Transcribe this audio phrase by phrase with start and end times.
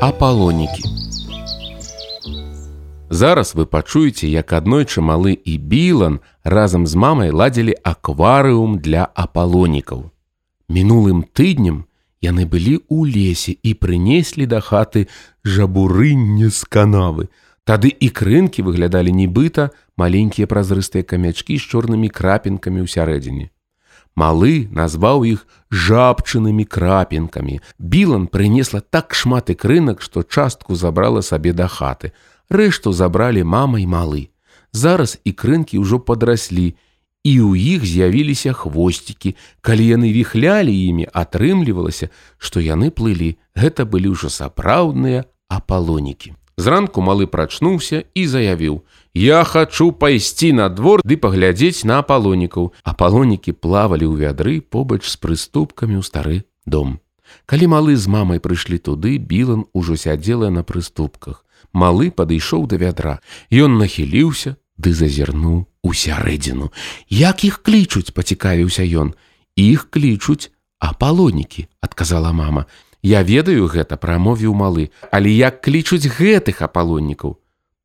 [0.00, 0.82] апалонікі.
[3.10, 10.14] Зараз вы пачуеце, як аднойчы малы і білан разам з мамай ладзілі акварыум для апалонікаў.
[10.68, 11.90] Мінулым тыднем
[12.22, 15.08] яны былі ў лесе і прынеслі да хаты
[15.42, 17.26] жабурынне з канавы.
[17.66, 23.50] Тады і крынкі выглядалі нібыта маленькія празрыстыя камячкі з чорнымі крапінкамі ў сярэдзіне.
[24.18, 27.60] Малы назваў іх жабчынымі крапінкамі.
[27.78, 32.10] Білан прынесла так шмат і крынак, што частку забрала сабе да хаты
[32.48, 34.28] рэшту забралі мама і малы.
[34.72, 36.74] Зараз і крынкі ўжо падраслі,
[37.24, 39.36] і ў іх з'явіліся хвосцікі.
[39.60, 43.36] Калі яны віхлялі імі, атрымлівалася, што яны плылі.
[43.56, 46.36] Гэта былі ўжо сапраўдныя апалонікі.
[46.58, 48.82] Зранку малы прачнуўся і заявіў:
[49.14, 52.74] «Я хачу пайсці на двор ды паглядзець на апалонікаў.
[52.82, 56.98] Апалонікі плавалі ў вядры побач з прыступкамі ў стары дом.
[57.46, 63.18] Калі малы з мамай прыйшлі туды, білан ужо сядзела на прыступках малы падышоў да вядра.
[63.50, 66.70] Ён нахіліўся ды зазірнуў у сярэдзіну.
[67.08, 69.14] Як іх клічуць, пацікавіўся ён.
[69.56, 72.66] Іх клічуць апалонікі, адказала мама.
[73.02, 77.38] Я ведаю гэта, прамовіў малы, але як клічуць гэтых апалонікаў.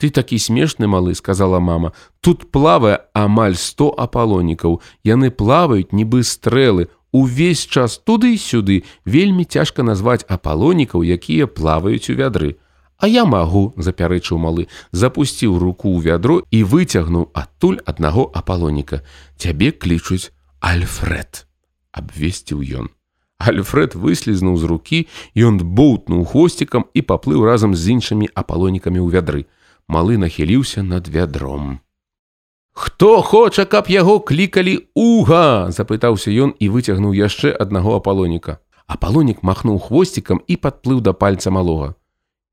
[0.00, 1.92] Ты такі смешны малы, сказала мама.
[2.20, 4.80] Тут плавае амаль 100 апалонікаў.
[5.04, 6.88] Яны плаваюць нібы стрэлы.
[7.12, 12.56] Увесь час туды і сюды вельмі цяжка назваць апалонікаў, якія плаваюць у вядры.
[12.96, 19.02] А я магу, запярэчыў малы, запусціў руку ў вядро і выцягнуў адтуль аднаго апалоніка.
[19.36, 21.44] Цябе клічуць Альфред,
[21.92, 22.88] абвесціў ён.
[23.40, 24.98] Альфред выслізнуў з рукі,
[25.34, 29.48] ён боўтнуў хвосцікам і паплыў разам з іншымі апалонікамі ў вядры.
[29.88, 31.80] Малы нахіліўся над вядром.
[32.76, 38.60] Хто хоча, каб яго клікалі уга, запытаўся ён і выцягнуў яшчэ аднаго апалоніка.
[38.86, 41.96] Апалонік махнуў хвосцікам і падплыў да пальца малога.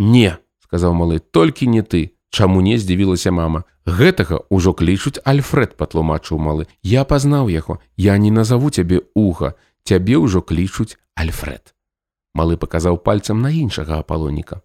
[0.00, 2.16] Не, сказаў малы, толькі не ты.
[2.30, 3.64] Чаму не здзівілася мама.
[3.84, 6.66] Гэтага ўжо клічуць Альфред патлумачыў малы.
[6.82, 11.74] Я пазнаў яго, я не назову цябе уга, цябе ўжо клічуць Альфред.
[12.34, 14.62] Малы паказаў пальцам на іншага апалоніка.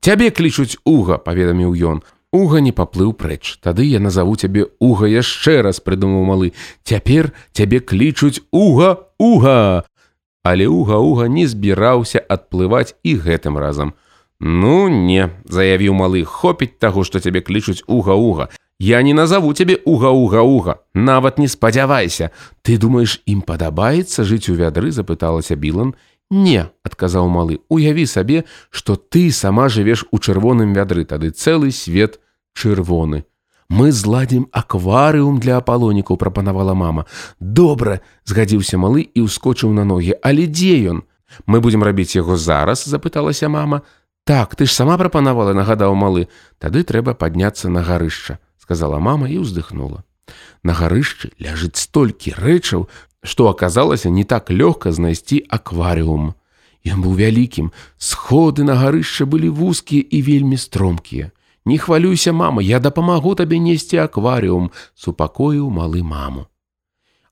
[0.00, 2.02] Цябе клічуць уга, паведаміў ён.
[2.32, 3.58] Уга не паплыў прэч.
[3.58, 6.52] Тады я назову цябе уга яшчэ раз прыдумаў малы.
[6.84, 9.84] Цяпер цябе клічуць уга уга.
[10.42, 13.92] Але уга уга не збіраўся адплываць і гэтым разам.
[14.40, 18.48] Ну не, заявіў малы, хопіць таго, што цябе клічуць уга-уга.
[18.80, 20.80] Я не назову цябе уга-уга-уга.
[20.94, 22.30] Нават не спадзявайся.
[22.62, 25.92] Ты думаеш, ім падабаецца жыць у вядры, запыталася Білан.
[26.30, 32.20] Не, адказаў малы, уяві сабе, што ты сама жывеш у чырвоным вядры, тады цэлы свет
[32.56, 33.28] чырвоны.
[33.68, 37.04] Мы зладзім акварыум для апалонікаў, прапанавала мама.
[37.38, 41.04] Добра, згадзіўся малы і ўскочыў на ногі, але дзе ён?
[41.44, 43.82] Мы будзем рабіць яго зараз, запыталася мама.
[44.24, 49.42] Так, ты ж сама прапанавала, нагадаў малы, тады трэба падняцца на гарышча, сказала мама і
[49.42, 50.06] ўздыхнула.
[50.62, 52.86] На гарышчы ляжыць столькі рэчаў,
[53.26, 56.38] што аказалася не так лёгка знайсці акварыум.
[56.86, 61.34] Ён быў вялікім, сходы на гарышча былі вузкія і вельмі стромкія.
[61.66, 66.46] Не хвалюйся, мама, я дапамагу табе несці акварыум, супакоіў малы маму.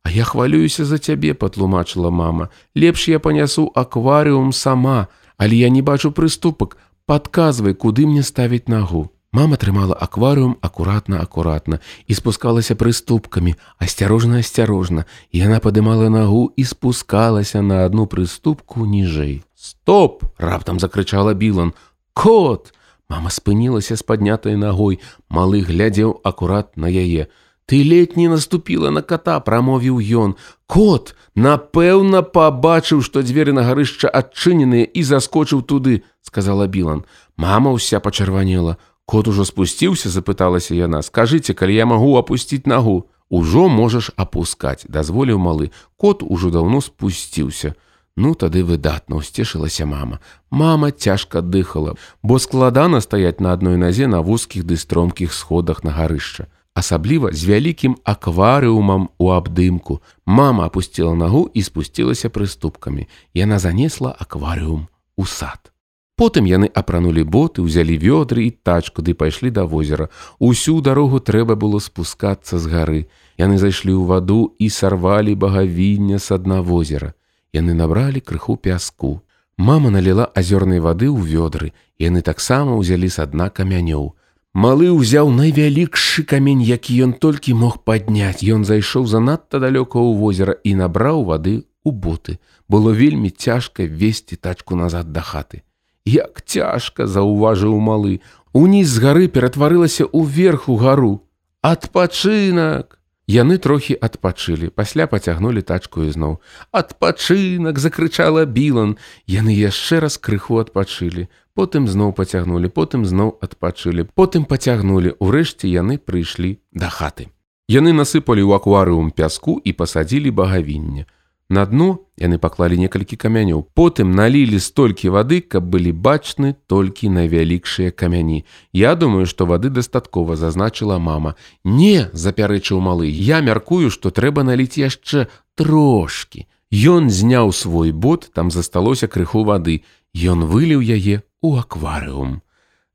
[0.03, 2.51] А я хвалююся за цябе, патлумачыла мама.
[2.75, 5.07] Лепш я панясу акварыум сама,
[5.39, 11.79] але я не бачу прыступак, подказвай куды мне ставіць нагу мама трымала акварыум акуратна акуратна
[12.11, 13.55] і спускалася прыступкамі
[13.85, 21.71] асцярожна асцярожна яна падымала нагу і спускалася на одну прыступку ніжэй стоп раптам закрычала білан
[22.19, 22.75] кот
[23.07, 24.99] мама спынілася з паднятай нагой
[25.31, 27.31] малы глядзеў акурат на яе
[27.71, 30.35] ты ледь не наступила на кота прамовіў ён
[30.67, 31.15] кот
[31.47, 37.05] напэўна пабачыў што дзверы на гарышча адчыненыя і заскочыў туды сказала Білан.
[37.37, 38.77] Мама ўся пачырванела.
[39.09, 41.01] Кот ужо спусціўся, запыталася яна.
[41.01, 43.09] Скажыце, калі я магу апусціць нагу.
[43.33, 45.73] Ужо можаш апускаць, дазволіў малы.
[45.97, 47.73] Кот ужо даўно спусціўся.
[48.21, 50.21] Ну тады выдатна усцешылася мама.
[50.51, 55.97] Мама цяжка дыхала, бо складана стаяць на адной назе на вузкіх ды стромкіх сходах на
[55.97, 56.45] гарышча.
[56.77, 60.03] Асабліва з вялікім акварыумам у абдымку.
[60.27, 63.09] Мама апусціла нагу і спусцілася прыступкамі.
[63.33, 64.85] Яна занесла акварыум
[65.17, 65.73] у сад.
[66.19, 70.11] Потым яны апранулі боты, узялі вёдры і тачку ды пайшлі да возера.
[70.43, 73.01] Усю дарогу трэба было спускацца з гары.
[73.39, 77.15] Яны зайшлі ў ваду і сарвалі багавіння са дна возера.
[77.55, 79.23] Яны набралі крыху пяску.
[79.55, 81.71] Мама наліла азёрнай вады ў вёдры.
[82.03, 84.19] Яны таксама ўзялі са дна камянёў.
[84.59, 88.43] Малы ўзяў найвялікшы камень, які ён толькі мог падняць.
[88.43, 92.43] Ён зайшоў занадта далёка ў возера і набраў вады ў боты.
[92.67, 95.63] Было вельмі цяжка весці тачку назад да хаты.
[96.09, 98.21] Як цяжка заўважыў малы.
[98.57, 101.29] Уніз з гары ператварылася ўверх у гару.
[101.61, 102.97] Адпачынак!
[103.29, 106.41] Яны трохі адпачылі, пасля пацягнулі тачку ізноў.
[106.73, 108.97] Адпачынак закрычала Білан.
[109.29, 111.29] Яны яшчэ раз крыху адпачылі.
[111.53, 115.13] Потым зноў пацягнулі, потым зноў адпачылі, потым пацягнулі.
[115.21, 117.29] Урэшце яны прыйшлі да хаты.
[117.69, 121.05] Яны насыпалі ў акварыум пяску і пасадзілі багавінне.
[121.49, 123.65] На дно яны паклалі некалькі камянёў.
[123.73, 128.45] Потым налілі столькі вады, каб былі бачны толькі найвялікшыя камяні.
[128.73, 131.37] Я думаю, што вады дастаткова зазначыла мама.
[131.65, 136.45] Не, запярэчыў малы, я мяркую, што трэба наліць яшчэ трошки.
[136.69, 139.89] Ён зняў свой бот, там засталося крыху вады.
[140.13, 142.43] Ён выліў яе у акварыум.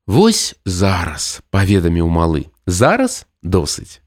[0.06, 2.46] Вось зараз, паведаміў малы.
[2.66, 3.98] Зараз досыць.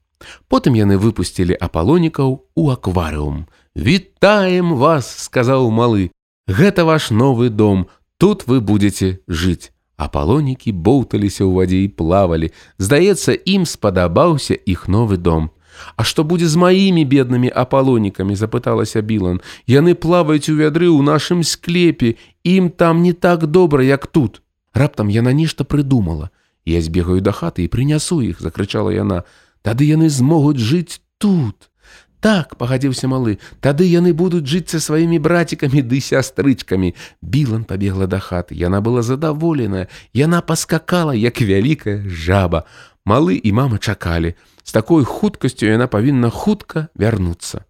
[0.48, 3.46] Потым яны выпусцілі апалонікаў у акварыум.
[3.78, 6.10] «Вітаем вас!»– сказаў малы.
[6.50, 7.86] «Гэта ваш новы дом,
[8.18, 9.70] тут вы будете жыць».
[10.02, 12.50] Апалонікі боўталіся ў вадзе і плавалі.
[12.82, 15.54] Здаецца, ім спадабаўся іх новы дом.
[15.94, 19.46] «А што будзе з маімі беднымі апалонікамі?»– запыталася Білан.
[19.70, 24.42] «Яны плаваюць у вядры ў нашым склепе, ім там не так добра, як тут».
[24.74, 26.34] Раптам яна нешта прыдумала.
[26.66, 29.22] «Я збегаю да хаты і прынясу іх!»– закрычала яна.
[29.62, 31.70] «Тады яны змогуць жыць тут!»
[32.20, 36.96] Так пагадзіўся малы, тады яны будуць жыць са сваімі брацікамі ды сястрычкамі.
[37.22, 38.58] Білан пабегла да хаты.
[38.58, 42.66] Яна была задаволеная, яна паскакала, як вялікая жаба.
[43.06, 44.34] Малы і мама чакалі.
[44.64, 47.64] З такой хуткасцю яна павінна хутка вярнуцца.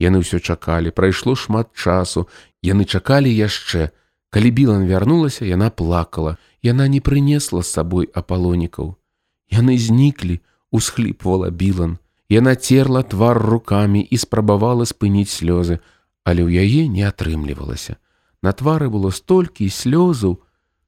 [0.00, 2.26] Яны ўсё чакалі, прайшло шмат часу.
[2.64, 3.92] Яны чакалі яшчэ.
[4.32, 6.40] Калі Білан вярнулася, яна плакала.
[6.64, 8.96] Яна не прынесла з сабой апалонікаў.
[9.52, 10.40] Яны зніклі,
[10.72, 12.01] усхліпвала Білан.
[12.32, 15.84] Яна церла твар рукамі і спрабавала спыніць слёзы,
[16.24, 18.00] але ў яе не атрымлівалася.
[18.40, 20.40] На твары было столькі слёзаў,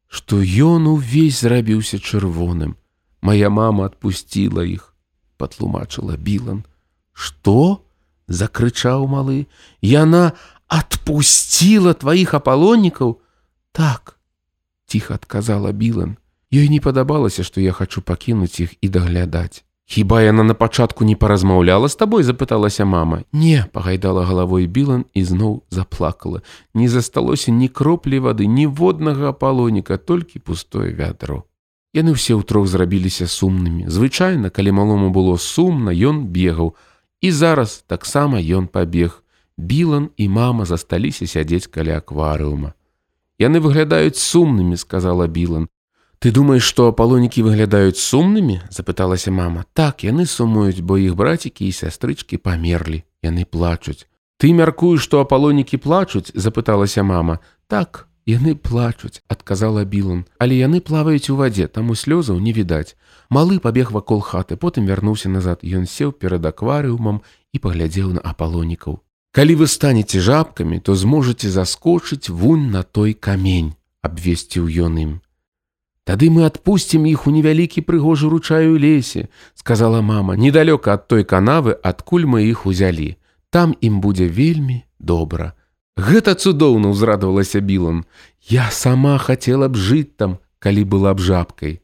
[0.08, 2.80] што ён увесь зрабіўся чырвоным.
[3.20, 4.94] Мая мама адпусціла іх,
[5.36, 6.64] патлумачыла Білан.
[7.12, 7.84] Што?
[8.28, 9.44] закрычаў малы.
[9.84, 10.32] Яна
[10.68, 13.20] адпусціла тваіх апалонікаў.
[13.72, 14.16] Так,
[14.88, 16.16] ціха адказала Білан.
[16.48, 19.63] Ёй не падабалася, што я хачу пакінуць іх і даглядаць.
[19.86, 23.22] Хіба яна на пачатку не паразмаўляла з табой запыталася мама.
[23.32, 26.42] Не пагайдала галавой білан і зноў заплакала.
[26.74, 31.44] Не засталося ні кроплі вады ніводнага апалоніка толькі пустое вядро
[31.94, 33.86] яны ўсе ўтрох зрабіліся сумнымі.
[33.86, 36.74] Звычайна калі малому было сумна ён бегаў.
[37.22, 39.22] І зараз таксама ён пабег.
[39.56, 42.74] Білан і мама засталіся сядзець каля акварыума.
[43.38, 45.70] Яны выглядаюць сумнымі сказала білан
[46.18, 48.60] Ты думаеш, што апалонікі выглядаюць сумнымі?
[48.70, 49.64] запыталася мама.
[49.72, 53.04] Так, яны сумуюць, бо іх брацікі і сястрычкі памерлі.
[53.22, 54.06] Яны плачуць.
[54.38, 57.38] Ты мяркуеш, што апалонікі плачуць, запыталася мама.
[57.68, 62.96] Так, яны плачуць, адказала Білан, але яны плаваюць у вадзе, таму слёзаў не відаць.
[63.30, 65.60] Малы пабег вакол хаты, потым вярнуўся назад.
[65.62, 67.22] Ён сеў перад акварыумам
[67.52, 69.00] і паглядзеў на апалонікаў.
[69.34, 75.12] Калі вы станеце жабкамі, то зможаце заскочыць вунь на той камень, абвесціў ён ім.
[76.04, 81.72] Тады мы адпусцім іх у невялікі прыгожы ручаю лесе, сказала мама, недалёка ад той канавы,
[81.80, 83.16] адкуль мы іх узялі.
[83.48, 85.54] Там ім будзе вельмі добра.
[85.96, 88.04] Гэта цудоўна ўзрадавалася Білан.
[88.44, 91.80] Я сама хацела б жыць там, калі была б жабкай.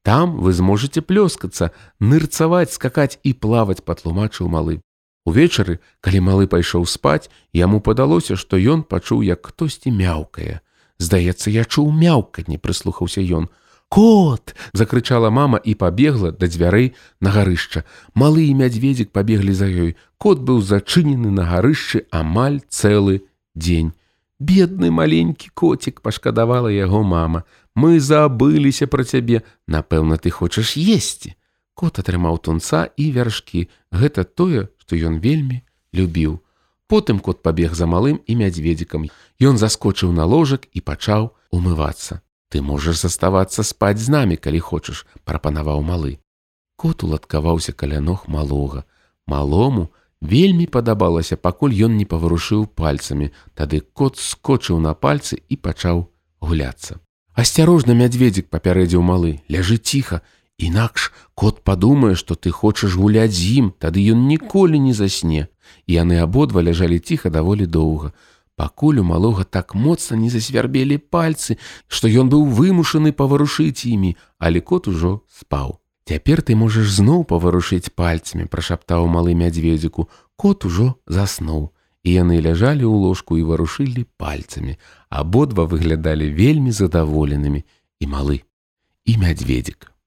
[0.00, 1.68] Там вы зможаце плёскацца,
[2.00, 4.80] нырцаваць, скакаць і плаваць, патлумачыў малы.
[5.28, 10.64] Увечары, калі малы пайшоў спаць, яму падалося, што ён пачуў, як хтосьці мяўкае.
[10.98, 13.48] Здаецца, я чуў мяўканне, прыслухаўся ён.
[13.88, 14.54] Кот!
[14.72, 17.84] закрычала мама і пабегла да дзвярэй на гарышча.
[18.14, 19.96] Малы і мядзведзік пабеглі за ёй.
[20.18, 23.24] Кот быў зачынены на гарышчы амаль цэлы
[23.54, 23.94] дзень.
[24.38, 27.44] Бедны маленькі коцік пашкадавала яго мама.
[27.74, 31.34] Мы забыліся пра цябе, напэўна, ты хочаш есці.
[31.78, 33.70] Кот атрымаў тунца і вяршкі.
[33.94, 35.62] Гэта тое, што ён вельмі
[35.94, 36.42] любіў.
[36.88, 39.06] Потым кот пабег за малым і мядзведзікам.
[39.44, 42.24] Ён заскочыў на ложак і пачаў умывацца.
[42.48, 46.16] Ты можаш заставацца спаць з намі, калі хочаш, прапанаваў малы.
[46.80, 48.84] Кот уладкаваўся каля ног малога.
[49.26, 53.30] Малому вельмі падабалася, пакуль ён не паварушыў пальцамі.
[53.54, 56.08] Тады кот скочыў на пальцы і пачаў
[56.40, 57.04] гуляцца.
[57.36, 60.22] Асцярожна мядзведзік папярэдзіў малы, ляжы ціха,
[60.58, 65.46] Інакш кот падумае, што ты хочаш гуляць з ім, тады ён ніколі не засне.
[65.86, 68.12] І яны абодва ляжалі ціха даволі доўга.
[68.58, 74.60] Пакуль у малога так моцна не засвярбелі пальцы, што ён быў вымушаны паварушыць імі, але
[74.60, 75.78] кот ужо спаў.
[76.10, 80.08] Цяпер ты можаш зноў паварушыць пальцамі, прашаптаў малы мядзведзіку.
[80.36, 81.70] Кот ужо заснуў.
[82.08, 84.78] і яны ляжалі ў ложку і варушылі пальцамі.
[85.10, 87.64] Абодва выглядалі вельмі задаволенымі
[88.00, 88.40] і малы
[89.04, 89.97] і мядзведзік.